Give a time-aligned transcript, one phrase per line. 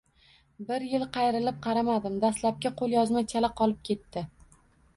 [0.69, 4.27] Bir yil qayrilib qaramadim, dastlabki qo‘lyozma chala qolib ketdi